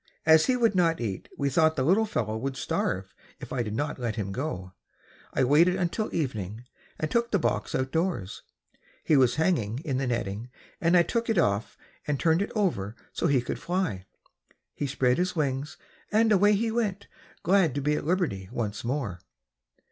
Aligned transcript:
As 0.25 0.47
he 0.47 0.55
would 0.57 0.73
not 0.73 0.99
eat 0.99 1.29
we 1.37 1.51
thought 1.51 1.75
the 1.75 1.83
little 1.83 2.07
fellow 2.07 2.35
would 2.35 2.57
starve 2.57 3.13
if 3.39 3.53
I 3.53 3.61
did 3.61 3.75
not 3.75 3.99
let 3.99 4.15
him 4.15 4.31
go. 4.31 4.73
I 5.31 5.43
waited 5.43 5.75
until 5.75 6.11
evening 6.11 6.63
and 6.97 7.11
took 7.11 7.29
the 7.29 7.37
box 7.37 7.75
outdoors. 7.75 8.41
He 9.03 9.15
was 9.15 9.35
hanging 9.35 9.77
to 9.77 9.93
the 9.93 10.07
netting, 10.07 10.49
and 10.81 10.97
I 10.97 11.03
took 11.03 11.29
it 11.29 11.37
off 11.37 11.77
and 12.07 12.19
turned 12.19 12.41
it 12.41 12.51
over 12.55 12.95
so 13.13 13.27
he 13.27 13.41
could 13.41 13.59
fly. 13.59 14.05
He 14.73 14.87
spread 14.87 15.17
out 15.17 15.19
his 15.19 15.35
wings 15.35 15.77
and 16.11 16.31
away 16.31 16.53
he 16.55 16.71
went, 16.71 17.05
glad 17.43 17.75
to 17.75 17.81
be 17.81 17.93
at 17.95 18.03
liberty 18.03 18.49
once 18.51 18.83
more. 18.83 19.19